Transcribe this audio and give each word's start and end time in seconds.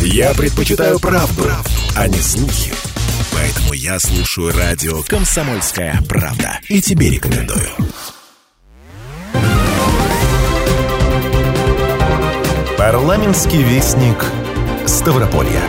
Я 0.00 0.34
предпочитаю 0.34 0.98
правду, 0.98 1.44
а 1.96 2.08
не 2.08 2.18
слухи. 2.18 2.72
Поэтому 3.32 3.72
я 3.72 3.98
слушаю 3.98 4.52
радио 4.52 5.02
«Комсомольская 5.02 6.00
правда». 6.08 6.58
И 6.68 6.80
тебе 6.80 7.10
рекомендую. 7.10 7.68
Парламентский 12.76 13.62
вестник 13.62 14.24
Ставрополья. 14.86 15.62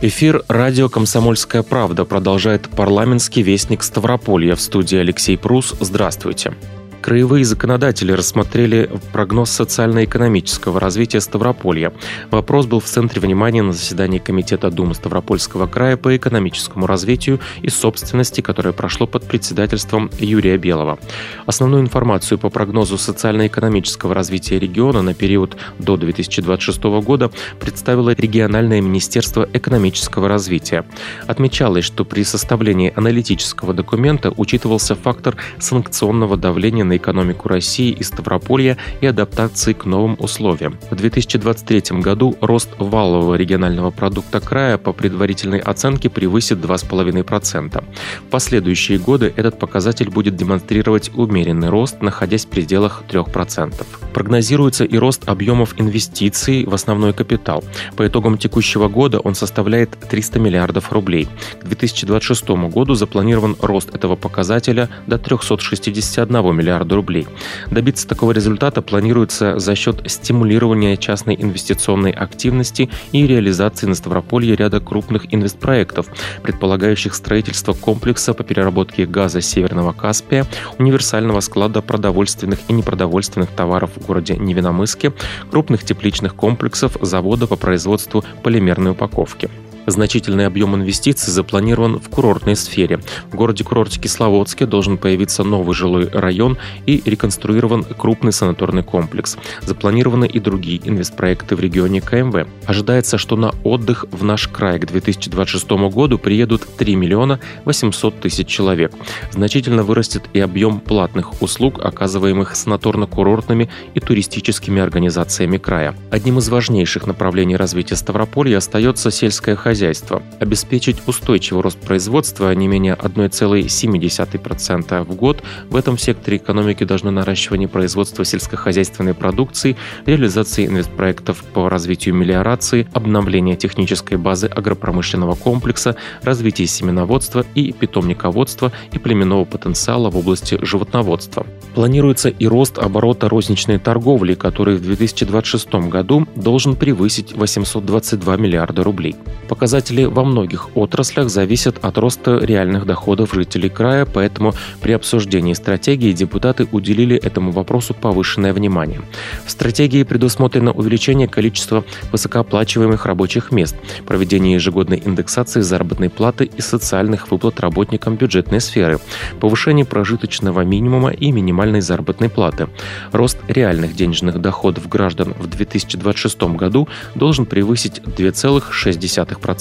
Эфир 0.00 0.42
радио 0.48 0.88
«Комсомольская 0.88 1.62
правда» 1.62 2.04
продолжает 2.04 2.68
парламентский 2.68 3.42
вестник 3.42 3.82
Ставрополья. 3.82 4.56
В 4.56 4.60
студии 4.60 4.98
Алексей 4.98 5.38
Прус. 5.38 5.74
Здравствуйте. 5.80 6.54
Краевые 7.02 7.44
законодатели 7.44 8.12
рассмотрели 8.12 8.88
прогноз 9.12 9.50
социально-экономического 9.50 10.78
развития 10.78 11.20
Ставрополья. 11.20 11.92
Вопрос 12.30 12.66
был 12.66 12.78
в 12.78 12.84
центре 12.84 13.20
внимания 13.20 13.60
на 13.60 13.72
заседании 13.72 14.20
Комитета 14.20 14.70
Думы 14.70 14.94
Ставропольского 14.94 15.66
края 15.66 15.96
по 15.96 16.16
экономическому 16.16 16.86
развитию 16.86 17.40
и 17.60 17.70
собственности, 17.70 18.40
которое 18.40 18.72
прошло 18.72 19.08
под 19.08 19.24
председательством 19.24 20.12
Юрия 20.20 20.56
Белого. 20.58 21.00
Основную 21.44 21.82
информацию 21.82 22.38
по 22.38 22.50
прогнозу 22.50 22.96
социально-экономического 22.96 24.14
развития 24.14 24.60
региона 24.60 25.02
на 25.02 25.12
период 25.12 25.56
до 25.80 25.96
2026 25.96 26.84
года 27.02 27.32
представило 27.58 28.10
региональное 28.10 28.80
министерство 28.80 29.48
экономического 29.52 30.28
развития. 30.28 30.84
Отмечалось, 31.26 31.84
что 31.84 32.04
при 32.04 32.22
составлении 32.22 32.92
аналитического 32.94 33.74
документа 33.74 34.32
учитывался 34.36 34.94
фактор 34.94 35.36
санкционного 35.58 36.36
давления 36.36 36.84
на 36.84 36.91
экономику 36.96 37.48
России 37.48 37.90
и 37.90 38.02
Ставрополья 38.02 38.76
и 39.00 39.06
адаптации 39.06 39.72
к 39.72 39.84
новым 39.84 40.16
условиям. 40.18 40.78
В 40.90 40.96
2023 40.96 42.00
году 42.00 42.36
рост 42.40 42.70
валового 42.78 43.34
регионального 43.34 43.90
продукта 43.90 44.40
края 44.40 44.78
по 44.78 44.92
предварительной 44.92 45.58
оценке 45.58 46.10
превысит 46.10 46.58
2,5%. 46.58 47.84
В 48.20 48.30
последующие 48.30 48.98
годы 48.98 49.32
этот 49.36 49.58
показатель 49.58 50.10
будет 50.10 50.36
демонстрировать 50.36 51.10
умеренный 51.14 51.68
рост, 51.68 52.02
находясь 52.02 52.44
в 52.44 52.48
пределах 52.48 53.02
3%. 53.08 53.86
Прогнозируется 54.12 54.84
и 54.84 54.96
рост 54.98 55.28
объемов 55.28 55.74
инвестиций 55.80 56.64
в 56.64 56.74
основной 56.74 57.12
капитал. 57.12 57.64
По 57.96 58.06
итогам 58.06 58.38
текущего 58.38 58.88
года 58.88 59.20
он 59.20 59.34
составляет 59.34 59.90
300 59.90 60.38
миллиардов 60.38 60.92
рублей. 60.92 61.28
К 61.60 61.64
2026 61.64 62.48
году 62.70 62.94
запланирован 62.94 63.56
рост 63.60 63.94
этого 63.94 64.16
показателя 64.16 64.88
до 65.06 65.18
361 65.18 66.54
миллиарда 66.54 66.81
миллиарда 66.82 66.94
рублей. 66.94 67.26
Добиться 67.70 68.06
такого 68.06 68.32
результата 68.32 68.82
планируется 68.82 69.58
за 69.58 69.74
счет 69.74 70.02
стимулирования 70.06 70.96
частной 70.96 71.36
инвестиционной 71.40 72.10
активности 72.10 72.90
и 73.12 73.26
реализации 73.26 73.86
на 73.86 73.94
Ставрополье 73.94 74.56
ряда 74.56 74.80
крупных 74.80 75.32
инвестпроектов, 75.34 76.06
предполагающих 76.42 77.14
строительство 77.14 77.72
комплекса 77.72 78.34
по 78.34 78.44
переработке 78.44 79.06
газа 79.06 79.40
Северного 79.40 79.92
Каспия, 79.92 80.46
универсального 80.78 81.40
склада 81.40 81.82
продовольственных 81.82 82.58
и 82.68 82.72
непродовольственных 82.72 83.50
товаров 83.50 83.90
в 83.96 84.06
городе 84.06 84.36
Невиномыске, 84.36 85.12
крупных 85.50 85.84
тепличных 85.84 86.34
комплексов, 86.34 86.96
завода 87.00 87.46
по 87.46 87.56
производству 87.56 88.24
полимерной 88.42 88.92
упаковки. 88.92 89.48
Значительный 89.86 90.46
объем 90.46 90.76
инвестиций 90.76 91.32
запланирован 91.32 91.98
в 91.98 92.08
курортной 92.08 92.54
сфере. 92.54 93.00
В 93.30 93.34
городе-курорте 93.34 94.00
Кисловодске 94.00 94.64
должен 94.66 94.96
появиться 94.96 95.42
новый 95.42 95.74
жилой 95.74 96.08
район 96.08 96.56
и 96.86 97.02
реконструирован 97.04 97.84
крупный 97.84 98.32
санаторный 98.32 98.84
комплекс. 98.84 99.36
Запланированы 99.62 100.26
и 100.26 100.38
другие 100.38 100.80
инвестпроекты 100.88 101.56
в 101.56 101.60
регионе 101.60 102.00
КМВ. 102.00 102.46
Ожидается, 102.66 103.18
что 103.18 103.36
на 103.36 103.52
отдых 103.64 104.06
в 104.12 104.22
наш 104.22 104.46
край 104.46 104.78
к 104.78 104.86
2026 104.86 105.68
году 105.92 106.16
приедут 106.16 106.64
3 106.76 106.94
миллиона 106.94 107.40
800 107.64 108.20
тысяч 108.20 108.46
человек. 108.46 108.92
Значительно 109.32 109.82
вырастет 109.82 110.22
и 110.32 110.38
объем 110.38 110.78
платных 110.78 111.42
услуг, 111.42 111.80
оказываемых 111.84 112.52
санаторно-курортными 112.54 113.68
и 113.94 114.00
туристическими 114.00 114.80
организациями 114.80 115.58
края. 115.58 115.96
Одним 116.10 116.38
из 116.38 116.48
важнейших 116.48 117.06
направлений 117.08 117.56
развития 117.56 117.96
Ставрополья 117.96 118.58
остается 118.58 119.10
сельское 119.10 119.56
хозяйство 119.56 119.71
хозяйства. 119.72 120.22
Обеспечить 120.38 120.98
устойчивый 121.06 121.62
рост 121.62 121.78
производства 121.78 122.54
не 122.54 122.68
менее 122.68 122.94
1,7% 122.94 125.04
в 125.04 125.14
год 125.14 125.42
в 125.70 125.76
этом 125.76 125.96
секторе 125.96 126.36
экономики 126.36 126.84
должно 126.84 127.10
наращивание 127.10 127.68
производства 127.68 128.22
сельскохозяйственной 128.22 129.14
продукции, 129.14 129.78
реализации 130.04 130.66
инвестпроектов 130.66 131.42
по 131.54 131.70
развитию 131.70 132.14
мелиорации, 132.14 132.86
обновление 132.92 133.56
технической 133.56 134.18
базы 134.18 134.46
агропромышленного 134.46 135.36
комплекса, 135.36 135.96
развитие 136.22 136.66
семеноводства 136.66 137.46
и 137.54 137.72
питомниководства 137.72 138.72
и 138.92 138.98
племенного 138.98 139.46
потенциала 139.46 140.10
в 140.10 140.18
области 140.18 140.58
животноводства. 140.62 141.46
Планируется 141.74 142.28
и 142.28 142.46
рост 142.46 142.78
оборота 142.78 143.30
розничной 143.30 143.78
торговли, 143.78 144.34
который 144.34 144.76
в 144.76 144.82
2026 144.82 145.88
году 145.88 146.26
должен 146.36 146.76
превысить 146.76 147.34
822 147.34 148.36
миллиарда 148.36 148.84
рублей. 148.84 149.16
Показатели 149.62 150.06
во 150.06 150.24
многих 150.24 150.76
отраслях 150.76 151.30
зависят 151.30 151.78
от 151.84 151.96
роста 151.96 152.36
реальных 152.42 152.84
доходов 152.84 153.32
жителей 153.32 153.68
края, 153.68 154.06
поэтому 154.06 154.54
при 154.80 154.90
обсуждении 154.90 155.52
стратегии 155.52 156.10
депутаты 156.10 156.66
уделили 156.72 157.16
этому 157.16 157.52
вопросу 157.52 157.94
повышенное 157.94 158.52
внимание. 158.52 159.02
В 159.46 159.52
стратегии 159.52 160.02
предусмотрено 160.02 160.72
увеличение 160.72 161.28
количества 161.28 161.84
высокооплачиваемых 162.10 163.06
рабочих 163.06 163.52
мест, 163.52 163.76
проведение 164.04 164.54
ежегодной 164.54 165.00
индексации 165.04 165.60
заработной 165.60 166.10
платы 166.10 166.50
и 166.56 166.60
социальных 166.60 167.30
выплат 167.30 167.60
работникам 167.60 168.16
бюджетной 168.16 168.60
сферы, 168.60 168.98
повышение 169.38 169.84
прожиточного 169.84 170.62
минимума 170.62 171.10
и 171.10 171.30
минимальной 171.30 171.82
заработной 171.82 172.30
платы. 172.30 172.66
Рост 173.12 173.38
реальных 173.46 173.94
денежных 173.94 174.40
доходов 174.40 174.88
граждан 174.88 175.34
в 175.38 175.46
2026 175.46 176.42
году 176.56 176.88
должен 177.14 177.46
превысить 177.46 178.00
2,6%. 178.00 179.51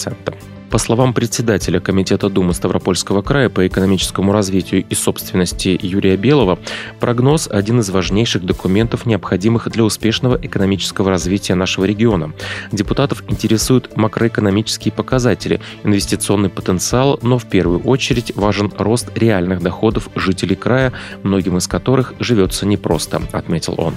По 0.72 0.78
словам 0.78 1.14
председателя 1.14 1.82
Комитета 1.82 2.30
Думы 2.30 2.54
Ставропольского 2.54 3.22
края 3.22 3.50
по 3.50 3.68
экономическому 3.68 4.32
развитию 4.32 4.86
и 4.88 4.96
собственности 4.96 5.78
Юрия 5.82 6.16
Белого, 6.16 6.60
прогноз– 7.02 7.50
один 7.52 7.82
из 7.82 7.90
важнейших 7.90 8.46
документов, 8.46 9.06
необходимых 9.06 9.70
для 9.70 9.84
успешного 9.84 10.40
экономического 10.42 11.10
развития 11.10 11.56
нашего 11.56 11.84
региона. 11.84 12.32
Депутатов 12.72 13.22
интересуют 13.28 13.98
макроэкономические 13.98 14.94
показатели, 14.94 15.60
инвестиционный 15.84 16.50
потенциал, 16.50 17.20
но 17.22 17.38
в 17.38 17.44
первую 17.50 17.82
очередь 17.82 18.32
важен 18.38 18.72
рост 18.78 19.10
реальных 19.18 19.62
доходов 19.62 20.08
жителей 20.16 20.56
края, 20.56 20.94
многим 21.24 21.58
из 21.58 21.68
которых 21.68 22.14
живется 22.20 22.66
непросто, 22.66 23.22
отметил 23.34 23.76
он. 23.78 23.94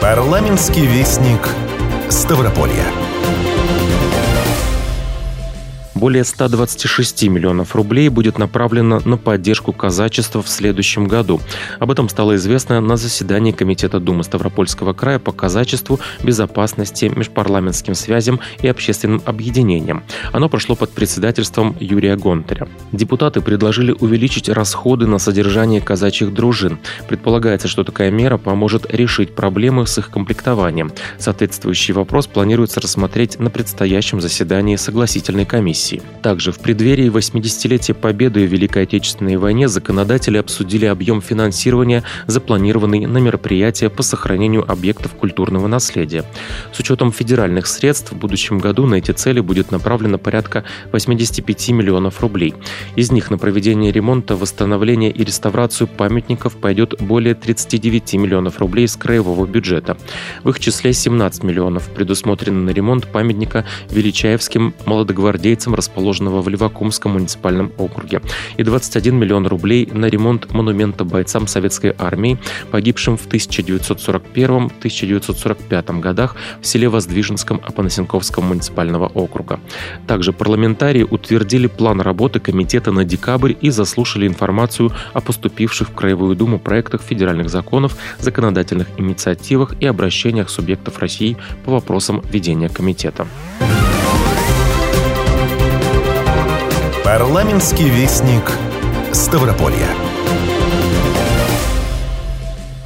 Парламентский 0.00 0.86
вестник 0.86 1.48
Ставрополья. 2.08 3.05
Более 5.96 6.24
126 6.24 7.22
миллионов 7.28 7.74
рублей 7.74 8.10
будет 8.10 8.36
направлено 8.36 9.00
на 9.06 9.16
поддержку 9.16 9.72
казачества 9.72 10.42
в 10.42 10.48
следующем 10.48 11.08
году. 11.08 11.40
Об 11.78 11.90
этом 11.90 12.10
стало 12.10 12.36
известно 12.36 12.82
на 12.82 12.98
заседании 12.98 13.52
Комитета 13.52 13.98
Думы 13.98 14.22
Ставропольского 14.22 14.92
края 14.92 15.18
по 15.18 15.32
казачеству, 15.32 15.98
безопасности, 16.22 17.10
межпарламентским 17.16 17.94
связям 17.94 18.40
и 18.60 18.68
общественным 18.68 19.22
объединениям. 19.24 20.02
Оно 20.34 20.50
прошло 20.50 20.76
под 20.76 20.90
председательством 20.90 21.74
Юрия 21.80 22.16
Гонтаря. 22.16 22.68
Депутаты 22.92 23.40
предложили 23.40 23.92
увеличить 23.98 24.50
расходы 24.50 25.06
на 25.06 25.18
содержание 25.18 25.80
казачьих 25.80 26.34
дружин. 26.34 26.78
Предполагается, 27.08 27.68
что 27.68 27.84
такая 27.84 28.10
мера 28.10 28.36
поможет 28.36 28.84
решить 28.92 29.34
проблемы 29.34 29.86
с 29.86 29.96
их 29.96 30.10
комплектованием. 30.10 30.92
Соответствующий 31.18 31.94
вопрос 31.94 32.26
планируется 32.26 32.82
рассмотреть 32.82 33.38
на 33.38 33.48
предстоящем 33.48 34.20
заседании 34.20 34.76
согласительной 34.76 35.46
комиссии 35.46 35.85
комиссии. 35.86 36.02
Также 36.22 36.52
в 36.52 36.58
преддверии 36.58 37.10
80-летия 37.10 37.94
Победы 37.94 38.46
в 38.46 38.50
Великой 38.50 38.82
Отечественной 38.84 39.36
войне 39.36 39.68
законодатели 39.68 40.38
обсудили 40.38 40.86
объем 40.86 41.20
финансирования, 41.20 42.02
запланированный 42.26 43.06
на 43.06 43.18
мероприятия 43.18 43.90
по 43.90 44.02
сохранению 44.02 44.70
объектов 44.70 45.14
культурного 45.14 45.66
наследия. 45.68 46.24
С 46.72 46.80
учетом 46.80 47.12
федеральных 47.12 47.66
средств 47.66 48.12
в 48.12 48.16
будущем 48.16 48.58
году 48.58 48.86
на 48.86 48.96
эти 48.96 49.12
цели 49.12 49.40
будет 49.40 49.70
направлено 49.70 50.18
порядка 50.18 50.64
85 50.92 51.70
миллионов 51.70 52.20
рублей. 52.20 52.54
Из 52.96 53.12
них 53.12 53.30
на 53.30 53.38
проведение 53.38 53.92
ремонта, 53.92 54.36
восстановление 54.36 55.10
и 55.10 55.24
реставрацию 55.24 55.86
памятников 55.86 56.56
пойдет 56.56 56.94
более 57.00 57.34
39 57.34 58.14
миллионов 58.14 58.58
рублей 58.58 58.86
из 58.86 58.96
краевого 58.96 59.46
бюджета. 59.46 59.96
В 60.42 60.50
их 60.50 60.60
числе 60.60 60.92
17 60.92 61.44
миллионов 61.44 61.88
предусмотрено 61.94 62.60
на 62.60 62.70
ремонт 62.70 63.06
памятника 63.06 63.64
величаевским 63.90 64.74
молодогвардейцам 64.86 65.75
расположенного 65.76 66.42
в 66.42 66.48
Левакумском 66.48 67.12
муниципальном 67.12 67.72
округе, 67.78 68.20
и 68.56 68.62
21 68.62 69.16
миллион 69.16 69.46
рублей 69.46 69.88
на 69.92 70.06
ремонт 70.06 70.52
монумента 70.52 71.04
бойцам 71.04 71.46
Советской 71.46 71.94
армии, 71.98 72.38
погибшим 72.70 73.16
в 73.16 73.26
1941-1945 73.28 76.00
годах 76.00 76.36
в 76.60 76.66
селе 76.66 76.88
Воздвиженском 76.88 77.60
Апанасенковском 77.62 78.44
муниципального 78.44 79.06
округа. 79.06 79.60
Также 80.06 80.32
парламентарии 80.32 81.02
утвердили 81.02 81.66
план 81.66 82.00
работы 82.00 82.40
комитета 82.40 82.92
на 82.92 83.04
декабрь 83.04 83.54
и 83.60 83.70
заслушали 83.70 84.26
информацию 84.26 84.92
о 85.12 85.20
поступивших 85.20 85.90
в 85.90 85.94
Краевую 85.94 86.36
Думу 86.36 86.58
проектах 86.58 87.02
федеральных 87.02 87.50
законов, 87.50 87.96
законодательных 88.18 88.88
инициативах 88.98 89.74
и 89.80 89.86
обращениях 89.86 90.50
субъектов 90.50 90.98
России 90.98 91.36
по 91.64 91.72
вопросам 91.72 92.22
ведения 92.30 92.68
комитета. 92.68 93.26
Парламентский 97.06 97.88
вестник 97.88 98.42
Ставрополья. 99.12 99.86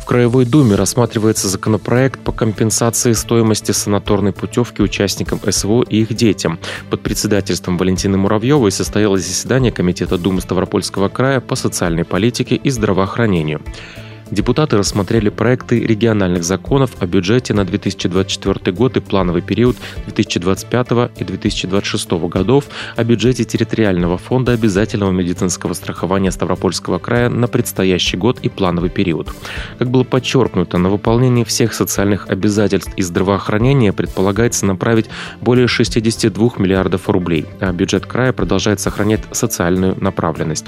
В 0.02 0.04
Краевой 0.04 0.44
Думе 0.44 0.74
рассматривается 0.74 1.48
законопроект 1.48 2.20
по 2.20 2.30
компенсации 2.30 3.12
стоимости 3.12 3.72
санаторной 3.72 4.34
путевки 4.34 4.82
участникам 4.82 5.40
СВО 5.50 5.84
и 5.88 6.02
их 6.02 6.12
детям. 6.12 6.58
Под 6.90 7.00
председательством 7.00 7.78
Валентины 7.78 8.18
Муравьевой 8.18 8.72
состоялось 8.72 9.26
заседание 9.26 9.72
Комитета 9.72 10.18
Думы 10.18 10.42
Ставропольского 10.42 11.08
края 11.08 11.40
по 11.40 11.56
социальной 11.56 12.04
политике 12.04 12.56
и 12.56 12.68
здравоохранению. 12.68 13.62
Депутаты 14.30 14.76
рассмотрели 14.76 15.28
проекты 15.28 15.80
региональных 15.80 16.44
законов 16.44 16.92
о 17.00 17.06
бюджете 17.06 17.52
на 17.52 17.64
2024 17.64 18.72
год 18.72 18.96
и 18.96 19.00
плановый 19.00 19.42
период 19.42 19.76
2025 20.04 21.10
и 21.18 21.24
2026 21.24 22.10
годов, 22.28 22.66
о 22.94 23.02
бюджете 23.02 23.42
территориального 23.42 24.18
фонда 24.18 24.52
обязательного 24.52 25.10
медицинского 25.10 25.72
страхования 25.72 26.30
Ставропольского 26.30 26.98
края 26.98 27.28
на 27.28 27.48
предстоящий 27.48 28.16
год 28.16 28.38
и 28.42 28.48
плановый 28.48 28.88
период. 28.88 29.28
Как 29.80 29.90
было 29.90 30.04
подчеркнуто, 30.04 30.78
на 30.78 30.90
выполнение 30.90 31.44
всех 31.44 31.74
социальных 31.74 32.28
обязательств 32.28 32.92
и 32.96 33.02
здравоохранения 33.02 33.92
предполагается 33.92 34.64
направить 34.64 35.06
более 35.40 35.66
62 35.66 36.52
миллиардов 36.58 37.08
рублей, 37.08 37.46
а 37.58 37.72
бюджет 37.72 38.06
края 38.06 38.32
продолжает 38.32 38.78
сохранять 38.78 39.22
социальную 39.32 39.96
направленность. 40.00 40.66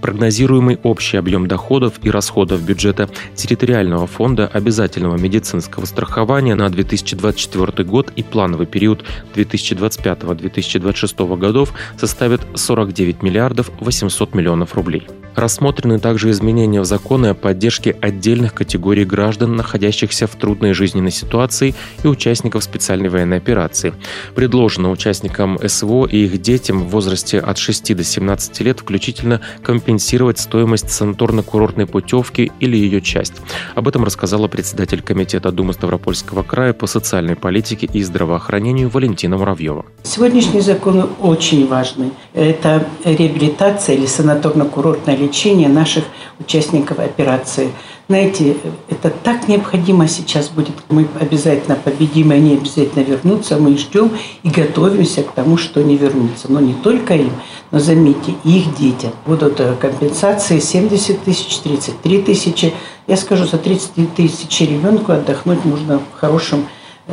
Прогнозируемый 0.00 0.78
общий 0.82 1.18
объем 1.18 1.46
доходов 1.46 1.94
и 2.02 2.10
расходов 2.10 2.62
бюджета 2.62 3.01
бюджета 3.06 3.22
территориального 3.34 4.06
фонда 4.06 4.46
обязательного 4.46 5.16
медицинского 5.16 5.86
страхования 5.86 6.54
на 6.54 6.68
2024 6.68 7.88
год 7.88 8.12
и 8.16 8.22
плановый 8.22 8.66
период 8.66 9.04
2025-2026 9.34 11.36
годов 11.36 11.72
составит 11.98 12.40
49 12.54 13.22
миллиардов 13.22 13.70
800 13.80 14.34
миллионов 14.34 14.74
рублей. 14.74 15.06
Рассмотрены 15.34 15.98
также 15.98 16.30
изменения 16.30 16.80
в 16.80 16.84
законы 16.84 17.28
о 17.28 17.34
поддержке 17.34 17.96
отдельных 18.00 18.54
категорий 18.54 19.04
граждан, 19.04 19.56
находящихся 19.56 20.26
в 20.26 20.36
трудной 20.36 20.74
жизненной 20.74 21.10
ситуации 21.10 21.74
и 22.04 22.06
участников 22.06 22.64
специальной 22.64 23.08
военной 23.08 23.38
операции. 23.38 23.94
Предложено 24.34 24.90
участникам 24.90 25.58
СВО 25.66 26.06
и 26.06 26.24
их 26.24 26.40
детям 26.40 26.84
в 26.84 26.88
возрасте 26.90 27.38
от 27.38 27.58
6 27.58 27.96
до 27.96 28.04
17 28.04 28.60
лет 28.60 28.80
включительно 28.80 29.40
компенсировать 29.62 30.38
стоимость 30.38 30.88
санаторно-курортной 30.88 31.86
путевки 31.86 32.52
или 32.60 32.76
ее 32.76 33.00
часть. 33.00 33.34
Об 33.74 33.88
этом 33.88 34.04
рассказала 34.04 34.48
председатель 34.48 35.02
Комитета 35.02 35.50
Думы 35.50 35.72
Ставропольского 35.72 36.42
края 36.42 36.72
по 36.72 36.86
социальной 36.86 37.36
политике 37.36 37.88
и 37.90 38.02
здравоохранению 38.02 38.90
Валентина 38.90 39.38
Муравьева. 39.38 39.86
Сегодняшний 40.02 40.60
закон 40.60 41.10
очень 41.20 41.66
важный. 41.66 42.12
Это 42.34 42.86
реабилитация 43.04 43.94
или 43.94 44.06
санаторно-курортная 44.06 45.16
лечения 45.16 45.68
наших 45.68 46.04
участников 46.40 46.98
операции. 46.98 47.72
Знаете, 48.08 48.56
это 48.88 49.10
так 49.10 49.48
необходимо 49.48 50.08
сейчас 50.08 50.48
будет. 50.48 50.74
Мы 50.88 51.06
обязательно 51.20 51.76
победим, 51.76 52.30
они 52.30 52.54
обязательно 52.54 53.02
вернутся. 53.02 53.56
Мы 53.58 53.76
ждем 53.76 54.12
и 54.42 54.48
готовимся 54.48 55.22
к 55.22 55.32
тому, 55.32 55.56
что 55.56 55.80
они 55.80 55.96
вернутся. 55.96 56.50
Но 56.50 56.60
не 56.60 56.74
только 56.74 57.14
им, 57.14 57.32
но 57.70 57.78
заметьте, 57.78 58.34
их 58.44 58.76
детям. 58.76 59.12
Будут 59.26 59.60
э, 59.60 59.74
компенсации 59.80 60.58
70 60.58 61.22
тысяч, 61.22 61.58
33 61.58 62.22
тысячи. 62.22 62.72
Я 63.06 63.16
скажу, 63.16 63.46
за 63.46 63.58
30 63.58 64.14
тысяч 64.14 64.60
ребенку 64.60 65.12
отдохнуть 65.12 65.64
можно 65.64 65.98
в 65.98 66.18
хорошем 66.18 66.66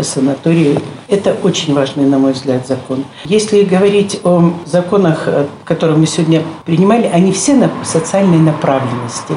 санатории. 0.03 0.79
Это 1.07 1.35
очень 1.43 1.73
важный, 1.73 2.05
на 2.05 2.19
мой 2.19 2.33
взгляд, 2.33 2.67
закон. 2.67 3.05
Если 3.25 3.63
говорить 3.63 4.19
о 4.23 4.53
законах, 4.65 5.23
э, 5.25 5.45
которые 5.65 5.97
мы 5.97 6.05
сегодня 6.05 6.43
принимали, 6.65 7.09
они 7.11 7.31
все 7.31 7.53
на 7.53 7.69
социальной 7.83 8.37
направленности. 8.37 9.33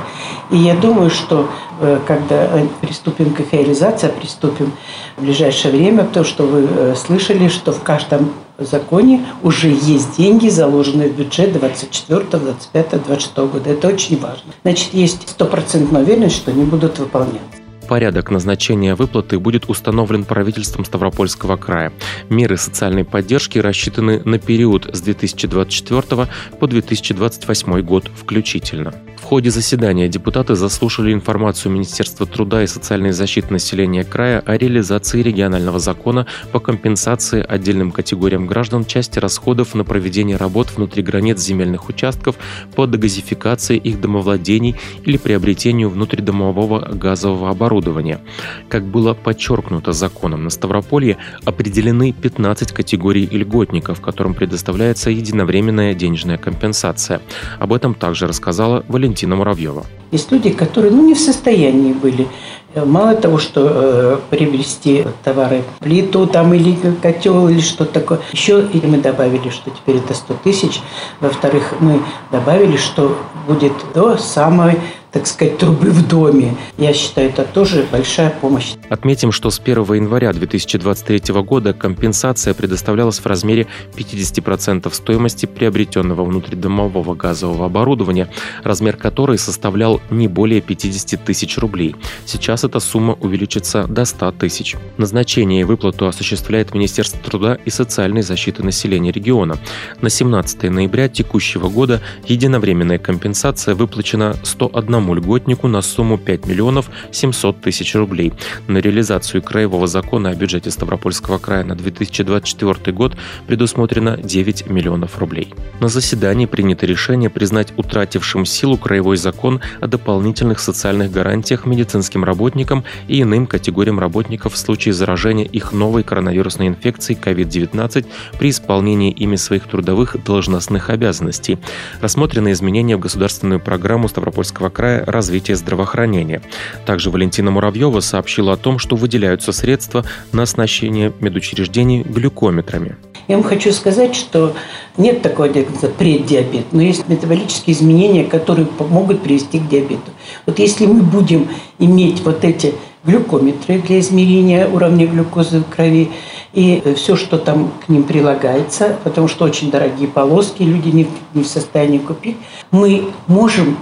И 0.50 0.56
я 0.56 0.74
думаю, 0.74 1.10
что 1.10 1.48
э, 1.80 1.98
когда 2.06 2.48
приступим 2.80 3.32
к 3.32 3.40
их 3.40 3.52
реализации, 3.52 4.08
приступим 4.08 4.72
в 5.16 5.22
ближайшее 5.22 5.72
время, 5.72 6.04
то, 6.04 6.24
что 6.24 6.44
вы 6.44 6.68
э, 6.68 6.94
слышали, 6.94 7.48
что 7.48 7.72
в 7.72 7.82
каждом 7.82 8.32
законе 8.58 9.24
уже 9.42 9.68
есть 9.68 10.16
деньги, 10.16 10.48
заложенные 10.48 11.08
в 11.08 11.16
бюджет 11.16 11.52
24, 11.52 12.20
25, 12.20 13.04
26 13.06 13.36
года. 13.36 13.70
Это 13.70 13.88
очень 13.88 14.20
важно. 14.20 14.52
Значит, 14.62 14.92
есть 14.92 15.28
стопроцентная 15.28 16.02
уверенность, 16.02 16.36
что 16.36 16.50
они 16.50 16.64
будут 16.64 16.98
выполняться. 16.98 17.61
Порядок 17.88 18.30
назначения 18.30 18.94
выплаты 18.94 19.38
будет 19.38 19.68
установлен 19.68 20.24
правительством 20.24 20.84
Ставропольского 20.84 21.56
края. 21.56 21.92
Меры 22.28 22.56
социальной 22.56 23.04
поддержки 23.04 23.58
рассчитаны 23.58 24.22
на 24.24 24.38
период 24.38 24.88
с 24.92 25.00
2024 25.00 26.28
по 26.58 26.66
2028 26.66 27.80
год 27.82 28.10
включительно. 28.14 28.94
Ходе 29.32 29.48
заседания 29.48 30.08
депутаты 30.08 30.54
заслушали 30.56 31.10
информацию 31.10 31.72
Министерства 31.72 32.26
труда 32.26 32.64
и 32.64 32.66
социальной 32.66 33.12
защиты 33.12 33.50
населения 33.50 34.04
края 34.04 34.40
о 34.40 34.58
реализации 34.58 35.22
регионального 35.22 35.78
закона 35.78 36.26
по 36.52 36.60
компенсации 36.60 37.42
отдельным 37.42 37.92
категориям 37.92 38.46
граждан 38.46 38.84
части 38.84 39.18
расходов 39.18 39.74
на 39.74 39.84
проведение 39.84 40.36
работ 40.36 40.72
внутри 40.76 41.02
границ 41.02 41.40
земельных 41.40 41.88
участков 41.88 42.36
по 42.76 42.84
дегазификации 42.84 43.78
их 43.78 44.02
домовладений 44.02 44.76
или 45.06 45.16
приобретению 45.16 45.88
внутридомового 45.88 46.90
газового 46.92 47.48
оборудования. 47.48 48.20
Как 48.68 48.84
было 48.84 49.14
подчеркнуто 49.14 49.92
законом 49.92 50.44
на 50.44 50.50
Ставрополье, 50.50 51.16
определены 51.46 52.12
15 52.12 52.72
категорий 52.72 53.24
льготников, 53.24 54.02
которым 54.02 54.34
предоставляется 54.34 55.08
единовременная 55.08 55.94
денежная 55.94 56.36
компенсация. 56.36 57.22
Об 57.58 57.72
этом 57.72 57.94
также 57.94 58.26
рассказала 58.26 58.84
Валентина 58.88 59.21
Валентина 59.22 59.36
Муравьева. 59.36 59.84
Есть 60.10 60.32
люди, 60.32 60.50
которые 60.50 60.92
ну, 60.92 61.06
не 61.06 61.14
в 61.14 61.18
состоянии 61.18 61.92
были 61.92 62.26
Мало 62.74 63.14
того, 63.14 63.36
что 63.36 63.68
э, 63.70 64.18
приобрести 64.30 65.04
товары, 65.22 65.62
плиту 65.80 66.26
там 66.26 66.54
или 66.54 66.74
котел 67.02 67.46
или 67.48 67.60
что-то 67.60 68.00
такое, 68.00 68.20
еще 68.32 68.62
и 68.62 68.80
мы 68.86 68.96
добавили, 68.96 69.50
что 69.50 69.68
теперь 69.70 69.96
это 69.96 70.14
100 70.14 70.34
тысяч. 70.42 70.80
Во-вторых, 71.20 71.74
мы 71.80 72.00
добавили, 72.30 72.78
что 72.78 73.14
будет 73.46 73.74
до 73.94 74.16
самой 74.16 74.78
так 75.12 75.26
сказать, 75.26 75.58
трубы 75.58 75.90
в 75.90 76.08
доме. 76.08 76.56
Я 76.78 76.94
считаю, 76.94 77.28
это 77.28 77.44
тоже 77.44 77.86
большая 77.92 78.30
помощь. 78.30 78.74
Отметим, 78.88 79.30
что 79.30 79.50
с 79.50 79.60
1 79.60 79.84
января 79.94 80.32
2023 80.32 81.34
года 81.42 81.74
компенсация 81.74 82.54
предоставлялась 82.54 83.18
в 83.18 83.26
размере 83.26 83.66
50% 83.94 84.92
стоимости 84.92 85.44
приобретенного 85.44 86.24
внутридомового 86.24 87.14
газового 87.14 87.66
оборудования, 87.66 88.30
размер 88.64 88.96
которой 88.96 89.36
составлял 89.38 90.00
не 90.10 90.28
более 90.28 90.62
50 90.62 91.22
тысяч 91.22 91.58
рублей. 91.58 91.94
Сейчас 92.24 92.64
эта 92.64 92.80
сумма 92.80 93.14
увеличится 93.20 93.84
до 93.86 94.06
100 94.06 94.32
тысяч. 94.32 94.76
Назначение 94.96 95.60
и 95.60 95.64
выплату 95.64 96.06
осуществляет 96.06 96.72
Министерство 96.72 97.20
труда 97.20 97.58
и 97.64 97.70
социальной 97.70 98.22
защиты 98.22 98.62
населения 98.62 99.12
региона. 99.12 99.58
На 100.00 100.08
17 100.08 100.62
ноября 100.70 101.08
текущего 101.08 101.68
года 101.68 102.00
единовременная 102.26 102.98
компенсация 102.98 103.74
выплачена 103.74 104.36
101 104.42 105.01
одному 105.02 105.14
льготнику 105.14 105.68
на 105.68 105.82
сумму 105.82 106.16
5 106.16 106.46
миллионов 106.46 106.90
700 107.10 107.60
тысяч 107.60 107.94
рублей. 107.94 108.32
На 108.68 108.78
реализацию 108.78 109.42
краевого 109.42 109.86
закона 109.86 110.30
о 110.30 110.34
бюджете 110.34 110.70
Ставропольского 110.70 111.38
края 111.38 111.64
на 111.64 111.74
2024 111.74 112.96
год 112.96 113.16
предусмотрено 113.48 114.16
9 114.16 114.70
миллионов 114.70 115.18
рублей. 115.18 115.54
На 115.80 115.88
заседании 115.88 116.46
принято 116.46 116.86
решение 116.86 117.30
признать 117.30 117.72
утратившим 117.76 118.44
силу 118.44 118.76
краевой 118.76 119.16
закон 119.16 119.60
о 119.80 119.88
дополнительных 119.88 120.60
социальных 120.60 121.10
гарантиях 121.10 121.66
медицинским 121.66 122.22
работникам 122.22 122.84
и 123.08 123.22
иным 123.22 123.46
категориям 123.46 123.98
работников 123.98 124.54
в 124.54 124.56
случае 124.56 124.94
заражения 124.94 125.44
их 125.44 125.72
новой 125.72 126.04
коронавирусной 126.04 126.68
инфекцией 126.68 127.18
COVID-19 127.20 128.06
при 128.38 128.50
исполнении 128.50 129.10
ими 129.10 129.36
своих 129.36 129.64
трудовых 129.64 130.16
должностных 130.24 130.90
обязанностей. 130.90 131.58
Рассмотрены 132.00 132.52
изменения 132.52 132.96
в 132.96 133.00
государственную 133.00 133.58
программу 133.58 134.08
Ставропольского 134.08 134.68
края 134.68 134.91
края 134.92 135.04
развития 135.06 135.56
здравоохранения. 135.56 136.42
Также 136.84 137.10
Валентина 137.10 137.50
Муравьева 137.50 138.00
сообщила 138.00 138.52
о 138.52 138.56
том, 138.56 138.78
что 138.78 138.96
выделяются 138.96 139.52
средства 139.52 140.04
на 140.32 140.42
оснащение 140.42 141.12
медучреждений 141.20 142.02
глюкометрами. 142.02 142.96
Я 143.28 143.36
вам 143.36 143.44
хочу 143.44 143.72
сказать, 143.72 144.14
что 144.16 144.54
нет 144.96 145.22
такого 145.22 145.48
диагноза 145.48 145.88
преддиабет, 145.88 146.72
но 146.72 146.82
есть 146.82 147.08
метаболические 147.08 147.74
изменения, 147.74 148.24
которые 148.24 148.66
могут 148.78 149.22
привести 149.22 149.58
к 149.58 149.68
диабету. 149.68 150.10
Вот 150.44 150.58
если 150.58 150.86
мы 150.86 151.02
будем 151.02 151.48
иметь 151.78 152.20
вот 152.24 152.44
эти 152.44 152.74
глюкометры 153.04 153.78
для 153.78 154.00
измерения 154.00 154.66
уровня 154.66 155.06
глюкозы 155.06 155.60
в 155.60 155.64
крови 155.64 156.10
и 156.52 156.82
все, 156.96 157.16
что 157.16 157.38
там 157.38 157.72
к 157.84 157.88
ним 157.88 158.02
прилагается, 158.02 158.98
потому 159.04 159.28
что 159.28 159.44
очень 159.44 159.70
дорогие 159.70 160.08
полоски, 160.08 160.62
люди 160.62 161.06
не 161.34 161.42
в 161.42 161.46
состоянии 161.46 161.98
купить, 161.98 162.36
мы 162.70 163.04
можем 163.26 163.76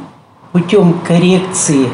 путем 0.52 1.00
коррекции 1.06 1.88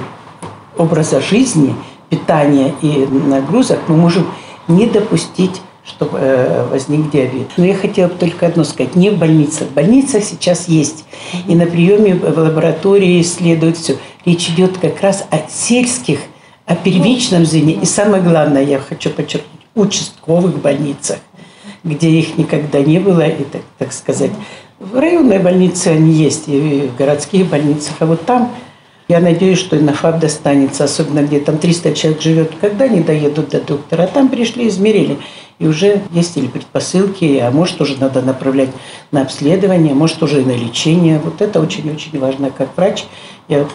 образа 0.77 1.21
жизни, 1.21 1.75
питания 2.11 2.75
и 2.83 3.07
нагрузок, 3.07 3.81
мы 3.89 3.97
можем 3.97 4.27
не 4.69 4.87
допустить 4.87 5.61
чтобы 5.89 6.19
э, 6.19 6.67
возник 6.69 7.13
диабет. 7.13 7.47
Но 7.57 7.65
я 7.65 7.73
хотела 7.73 8.09
бы 8.09 8.15
только 8.15 8.49
одно 8.49 8.65
сказать. 8.65 8.97
Не 8.97 9.11
в 9.11 9.19
больницах. 9.19 9.69
В 9.69 9.73
больницах 9.73 10.25
сейчас 10.25 10.67
есть. 10.67 11.05
И 11.47 11.55
на 11.55 11.65
приеме 11.65 12.17
в 12.17 12.37
лаборатории 12.37 13.21
исследуют 13.21 13.77
все. 13.77 13.97
Речь 14.25 14.49
идет 14.49 14.79
как 14.79 15.01
раз 15.01 15.25
о 15.31 15.49
сельских 15.49 16.19
о 16.67 16.75
первичном 16.75 17.47
звене. 17.47 17.75
И 17.75 17.85
самое 17.85 18.23
главное, 18.23 18.63
я 18.63 18.79
хочу 18.81 19.11
подчеркнуть, 19.11 19.61
участковых 19.75 20.59
больницах, 20.59 21.19
где 21.85 22.11
их 22.11 22.37
никогда 22.37 22.81
не 22.81 22.99
было, 22.99 23.27
и 23.27 23.45
так, 23.45 23.63
так 23.79 23.93
сказать, 23.93 24.33
в 24.79 24.99
районной 24.99 25.39
больнице 25.39 25.89
они 25.89 26.13
есть, 26.13 26.49
и 26.49 26.91
в 26.93 26.97
городских 26.97 27.49
больницах, 27.49 27.95
а 28.01 28.07
вот 28.07 28.25
там 28.27 28.53
я 29.09 29.21
надеюсь, 29.21 29.59
что 29.59 29.77
и 29.77 29.81
на 29.81 29.93
ФАБ 29.93 30.19
достанется, 30.19 30.85
особенно 30.85 31.23
где 31.23 31.39
там 31.39 31.59
300 31.59 31.95
человек 31.95 32.21
живет, 32.21 32.53
когда 32.61 32.87
они 32.87 33.01
доедут 33.01 33.51
до 33.51 33.61
доктора. 33.61 34.03
А 34.03 34.07
там 34.09 34.29
пришли, 34.29 34.67
измерили, 34.67 35.19
и 35.59 35.67
уже 35.69 36.03
есть 36.11 36.37
или 36.37 36.49
предпосылки, 36.49 37.39
а 37.39 37.51
может 37.51 37.81
уже 37.81 37.99
надо 37.99 38.21
направлять 38.21 38.71
на 39.13 39.23
обследование, 39.23 39.95
может 39.95 40.23
уже 40.23 40.43
и 40.43 40.45
на 40.45 40.57
лечение. 40.57 41.21
Вот 41.25 41.41
это 41.41 41.61
очень-очень 41.61 42.19
важно. 42.19 42.51
Как 42.51 42.77
врач 42.77 43.05
я 43.49 43.67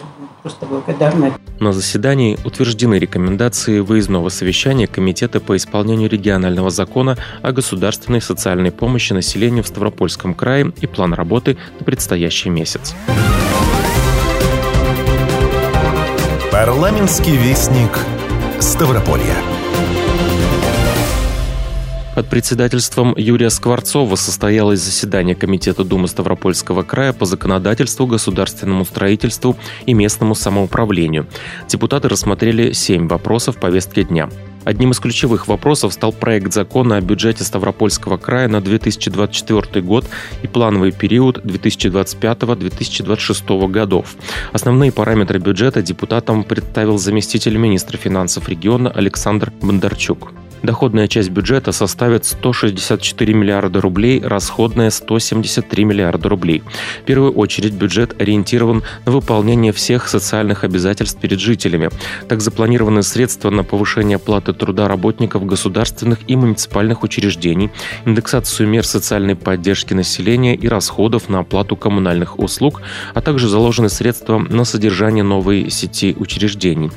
просто 0.42 0.66
благодарна. 0.66 1.32
На 1.60 1.72
заседании 1.72 2.38
утверждены 2.44 2.98
рекомендации 2.98 3.80
выездного 3.80 4.28
совещания 4.28 4.86
Комитета 4.86 5.40
по 5.40 5.56
исполнению 5.56 6.10
регионального 6.10 6.70
закона 6.70 7.16
о 7.42 7.52
государственной 7.52 8.20
социальной 8.20 8.72
помощи 8.72 9.12
населению 9.12 9.62
в 9.62 9.68
Ставропольском 9.68 10.34
крае 10.34 10.72
и 10.80 10.86
план 10.86 11.14
работы 11.14 11.56
на 11.78 11.84
предстоящий 11.84 12.50
месяц. 12.50 12.94
Парламентский 16.50 17.36
вестник 17.36 17.98
Ставрополья. 18.60 19.51
Под 22.14 22.28
председательством 22.28 23.14
Юрия 23.16 23.48
Скворцова 23.48 24.16
состоялось 24.16 24.80
заседание 24.80 25.34
Комитета 25.34 25.82
Думы 25.82 26.08
Ставропольского 26.08 26.82
края 26.82 27.14
по 27.14 27.24
законодательству, 27.24 28.06
государственному 28.06 28.84
строительству 28.84 29.56
и 29.86 29.94
местному 29.94 30.34
самоуправлению. 30.34 31.26
Депутаты 31.68 32.10
рассмотрели 32.10 32.72
семь 32.72 33.08
вопросов 33.08 33.56
повестки 33.56 34.02
дня. 34.02 34.28
Одним 34.64 34.90
из 34.90 35.00
ключевых 35.00 35.48
вопросов 35.48 35.94
стал 35.94 36.12
проект 36.12 36.52
закона 36.52 36.96
о 36.96 37.00
бюджете 37.00 37.44
Ставропольского 37.44 38.18
края 38.18 38.46
на 38.46 38.60
2024 38.60 39.82
год 39.82 40.04
и 40.42 40.46
плановый 40.46 40.92
период 40.92 41.38
2025-2026 41.38 43.68
годов. 43.68 44.16
Основные 44.52 44.92
параметры 44.92 45.38
бюджета 45.38 45.80
депутатам 45.80 46.44
представил 46.44 46.98
заместитель 46.98 47.56
министра 47.56 47.96
финансов 47.96 48.50
региона 48.50 48.90
Александр 48.90 49.50
Бондарчук. 49.62 50.32
Доходная 50.62 51.08
часть 51.08 51.30
бюджета 51.30 51.72
составит 51.72 52.24
164 52.24 53.34
миллиарда 53.34 53.80
рублей, 53.80 54.20
расходная 54.22 54.90
173 54.90 55.84
миллиарда 55.84 56.28
рублей. 56.28 56.62
В 57.02 57.04
первую 57.04 57.32
очередь 57.32 57.72
бюджет 57.72 58.20
ориентирован 58.20 58.84
на 59.04 59.12
выполнение 59.12 59.72
всех 59.72 60.08
социальных 60.08 60.62
обязательств 60.62 61.20
перед 61.20 61.40
жителями. 61.40 61.90
Так 62.28 62.40
запланированы 62.40 63.02
средства 63.02 63.50
на 63.50 63.64
повышение 63.64 64.16
оплаты 64.16 64.52
труда 64.52 64.86
работников 64.86 65.44
государственных 65.46 66.18
и 66.28 66.36
муниципальных 66.36 67.02
учреждений, 67.02 67.70
индексацию 68.04 68.68
мер 68.68 68.86
социальной 68.86 69.34
поддержки 69.34 69.94
населения 69.94 70.54
и 70.54 70.68
расходов 70.68 71.28
на 71.28 71.40
оплату 71.40 71.76
коммунальных 71.76 72.38
услуг, 72.38 72.82
а 73.14 73.20
также 73.20 73.48
заложены 73.48 73.88
средства 73.88 74.38
на 74.38 74.64
содержание 74.64 75.24
новой 75.24 75.70
сети 75.70 76.14
учреждений. 76.16 76.90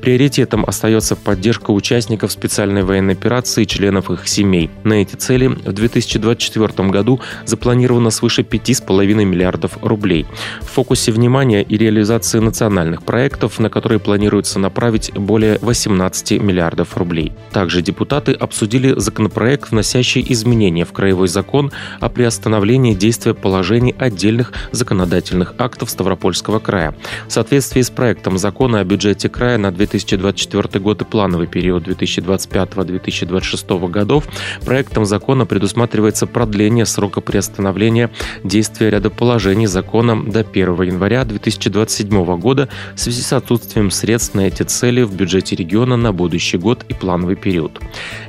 Приоритетом 0.00 0.64
остается 0.66 1.14
поддержка 1.14 1.70
участников 1.70 2.32
специальной 2.32 2.82
военной 2.82 3.11
операции 3.12 3.64
членов 3.64 4.10
их 4.10 4.28
семей. 4.28 4.70
На 4.84 4.94
эти 4.94 5.16
цели 5.16 5.46
в 5.46 5.72
2024 5.72 6.88
году 6.88 7.20
запланировано 7.44 8.10
свыше 8.10 8.42
5,5 8.42 9.24
миллиардов 9.24 9.78
рублей. 9.82 10.26
В 10.60 10.66
фокусе 10.66 11.12
внимания 11.12 11.62
и 11.62 11.76
реализации 11.76 12.38
национальных 12.38 13.02
проектов, 13.02 13.58
на 13.58 13.70
которые 13.70 13.98
планируется 13.98 14.58
направить 14.58 15.12
более 15.14 15.58
18 15.60 16.42
миллиардов 16.42 16.96
рублей. 16.96 17.32
Также 17.52 17.82
депутаты 17.82 18.32
обсудили 18.32 18.94
законопроект, 18.98 19.70
вносящий 19.70 20.24
изменения 20.28 20.84
в 20.84 20.92
краевой 20.92 21.28
закон 21.28 21.72
о 22.00 22.08
приостановлении 22.08 22.94
действия 22.94 23.34
положений 23.34 23.94
отдельных 23.98 24.52
законодательных 24.72 25.54
актов 25.58 25.90
Ставропольского 25.90 26.58
края. 26.58 26.94
В 27.28 27.32
соответствии 27.32 27.82
с 27.82 27.90
проектом 27.90 28.38
закона 28.38 28.80
о 28.80 28.84
бюджете 28.84 29.28
края 29.28 29.58
на 29.58 29.72
2024 29.72 30.80
год 30.80 31.02
и 31.02 31.04
плановый 31.04 31.46
период 31.46 31.86
2025-2026 31.88 33.01
2026 33.02 33.68
годов 33.90 34.24
проектом 34.64 35.04
закона 35.04 35.46
предусматривается 35.46 36.26
продление 36.26 36.86
срока 36.86 37.20
приостановления 37.20 38.10
действия 38.44 38.90
ряда 38.90 39.10
положений 39.10 39.66
закона 39.66 40.22
до 40.22 40.40
1 40.40 40.82
января 40.82 41.24
2027 41.24 42.38
года 42.38 42.68
в 42.94 43.00
связи 43.00 43.22
с 43.22 43.32
отсутствием 43.32 43.90
средств 43.90 44.34
на 44.34 44.42
эти 44.42 44.62
цели 44.62 45.02
в 45.02 45.14
бюджете 45.14 45.56
региона 45.56 45.96
на 45.96 46.12
будущий 46.12 46.58
год 46.58 46.84
и 46.88 46.94
плановый 46.94 47.36
период. 47.36 47.80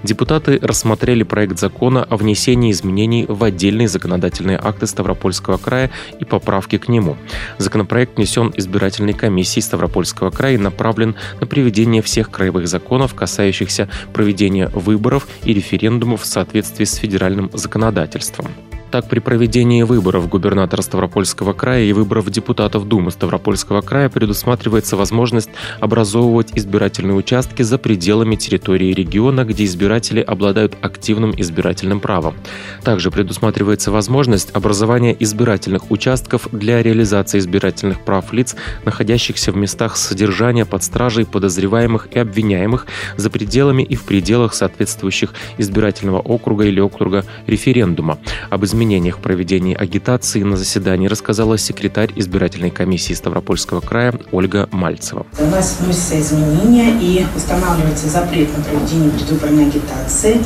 Депутаты 0.04 0.60
рассмотрели 0.62 1.24
проект 1.24 1.60
закона 1.60 2.04
о 2.04 2.18
внесении 2.18 2.72
изменений 2.72 3.26
в 3.28 3.44
отдельные 3.44 3.88
законодательные 3.88 4.60
акты 4.62 4.88
Ставропольского 4.88 5.58
края 5.58 5.92
и 6.20 6.26
поправки 6.26 6.78
к 6.78 6.88
нему. 6.88 7.18
Законопроект 7.58 8.18
внесен 8.18 8.52
избирательной 8.56 9.14
комиссией 9.14 9.64
Ставропольского 9.64 10.32
края 10.32 10.56
и 10.56 10.58
направлен 10.58 11.16
на 11.40 11.48
приведение 11.48 12.02
всех 12.02 12.32
краевых 12.32 12.68
законов, 12.68 13.14
касающихся 13.14 13.90
проведения 14.14 14.63
выборов 14.70 15.28
и 15.44 15.54
референдумов 15.54 16.22
в 16.22 16.26
соответствии 16.26 16.86
с 16.86 16.96
федеральным 16.96 17.50
законодательством. 17.54 18.48
Так, 18.94 19.10
при 19.10 19.18
проведении 19.18 19.82
выборов 19.82 20.30
губернатора 20.30 20.84
Ставропольского 20.84 21.54
края 21.54 21.86
и 21.86 21.94
выборов 21.94 22.30
депутатов 22.30 22.88
Думы 22.88 23.10
Ставропольского 23.10 23.82
края 23.82 24.08
предусматривается 24.08 24.96
возможность 24.96 25.50
образовывать 25.80 26.52
избирательные 26.54 27.16
участки 27.16 27.64
за 27.64 27.80
пределами 27.80 28.36
территории 28.36 28.94
региона, 28.94 29.46
где 29.46 29.66
избиратели 29.66 30.20
обладают 30.20 30.78
активным 30.80 31.34
избирательным 31.36 32.02
правом. 32.02 32.36
Также 32.84 33.10
предусматривается 33.10 33.90
возможность 33.90 34.52
образования 34.52 35.18
избирательных 35.20 35.90
участков 35.90 36.48
для 36.52 36.84
реализации 36.84 37.40
избирательных 37.40 38.00
прав 38.06 38.32
лиц, 38.32 38.56
находящихся 38.86 39.52
в 39.52 39.56
местах 39.56 39.98
содержания 39.98 40.66
под 40.66 40.84
стражей 40.84 41.26
подозреваемых 41.26 42.10
и 42.12 42.20
обвиняемых 42.20 42.86
за 43.18 43.32
пределами 43.32 43.82
и 43.82 43.96
в 43.96 44.04
пределах 44.04 44.54
соответствующих 44.54 45.34
избирательного 45.58 46.20
округа 46.20 46.66
или 46.66 46.80
округа 46.80 47.26
референдума. 47.48 48.20
Об 48.52 48.64
изменении 48.64 48.83
изменениях 48.84 49.18
в 49.18 49.22
проведении 49.22 49.76
агитации 49.76 50.44
на 50.44 50.58
заседании 50.58 51.08
рассказала 51.08 51.58
секретарь 51.58 52.12
избирательной 52.16 52.70
комиссии 52.70 53.14
Ставропольского 53.14 53.80
края 53.80 54.14
Ольга 54.32 54.68
Мальцева. 54.72 55.26
У 55.40 55.46
нас 55.46 55.78
вносятся 55.80 56.20
изменения 56.20 56.92
и 57.02 57.26
устанавливается 57.36 58.10
запрет 58.10 58.50
на 58.58 58.64
проведение 58.64 59.10
предвыборной 59.12 59.68
агитации 59.68 60.40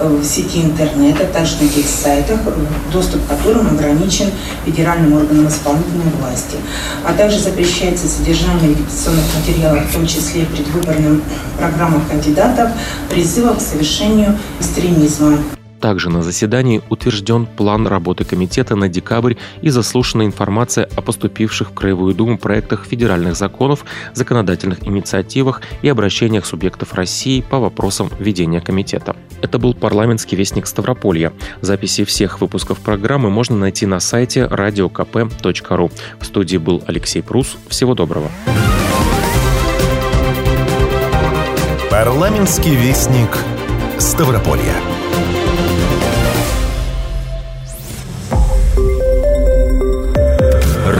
в 0.00 0.24
сети 0.24 0.62
интернета, 0.62 1.26
также 1.26 1.62
на 1.62 1.68
тех 1.68 1.84
сайтах, 1.86 2.40
доступ 2.92 3.20
к 3.26 3.28
которым 3.28 3.66
ограничен 3.66 4.30
федеральным 4.64 5.12
органам 5.12 5.48
исполнительной 5.48 6.12
власти. 6.18 6.56
А 7.04 7.12
также 7.12 7.38
запрещается 7.38 8.08
содержание 8.08 8.70
агитационных 8.70 9.24
материалов, 9.38 9.86
в 9.90 9.92
том 9.92 10.06
числе 10.06 10.46
предвыборным 10.46 11.22
программах 11.58 12.08
кандидатов, 12.08 12.70
призывов 13.10 13.58
к 13.58 13.60
совершению 13.60 14.38
экстремизма. 14.58 15.38
Также 15.82 16.10
на 16.10 16.22
заседании 16.22 16.80
утвержден 16.90 17.44
план 17.44 17.88
работы 17.88 18.24
комитета 18.24 18.76
на 18.76 18.88
декабрь 18.88 19.34
и 19.62 19.68
заслушана 19.68 20.24
информация 20.24 20.88
о 20.96 21.02
поступивших 21.02 21.70
в 21.70 21.74
Краевую 21.74 22.14
Думу 22.14 22.38
проектах 22.38 22.86
федеральных 22.86 23.34
законов, 23.34 23.84
законодательных 24.14 24.86
инициативах 24.86 25.60
и 25.82 25.88
обращениях 25.88 26.46
субъектов 26.46 26.94
России 26.94 27.40
по 27.40 27.58
вопросам 27.58 28.10
ведения 28.20 28.60
комитета. 28.60 29.16
Это 29.42 29.58
был 29.58 29.74
парламентский 29.74 30.36
вестник 30.36 30.68
Ставрополья. 30.68 31.32
Записи 31.62 32.04
всех 32.04 32.40
выпусков 32.40 32.78
программы 32.78 33.28
можно 33.28 33.56
найти 33.56 33.84
на 33.84 33.98
сайте 33.98 34.42
radiokp.ru. 34.42 35.92
В 36.20 36.24
студии 36.24 36.58
был 36.58 36.80
Алексей 36.86 37.24
Прус. 37.24 37.56
Всего 37.66 37.96
доброго. 37.96 38.30
Парламентский 41.90 42.76
вестник 42.76 43.36
Ставрополья. 43.98 44.91